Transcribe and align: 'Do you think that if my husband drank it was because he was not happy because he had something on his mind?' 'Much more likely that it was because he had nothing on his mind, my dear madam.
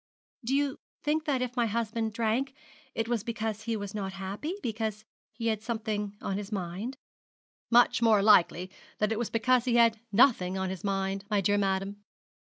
'Do 0.43 0.55
you 0.55 0.79
think 1.03 1.25
that 1.25 1.43
if 1.43 1.55
my 1.55 1.67
husband 1.67 2.11
drank 2.11 2.55
it 2.95 3.07
was 3.07 3.23
because 3.23 3.61
he 3.65 3.77
was 3.77 3.93
not 3.93 4.13
happy 4.13 4.55
because 4.63 5.05
he 5.35 5.45
had 5.45 5.61
something 5.61 6.17
on 6.19 6.37
his 6.39 6.51
mind?' 6.51 6.97
'Much 7.69 8.01
more 8.01 8.23
likely 8.23 8.71
that 8.97 9.11
it 9.11 9.19
was 9.19 9.29
because 9.29 9.65
he 9.65 9.75
had 9.75 9.99
nothing 10.11 10.57
on 10.57 10.71
his 10.71 10.83
mind, 10.83 11.23
my 11.29 11.39
dear 11.39 11.59
madam. 11.59 11.97